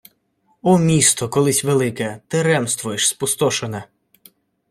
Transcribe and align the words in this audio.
О 0.61 0.77
місто, 0.77 1.29
колись 1.29 1.63
велике! 1.63 2.21
Ти 2.27 2.43
ремствуєш, 2.43 3.07
спустошене 3.07 3.83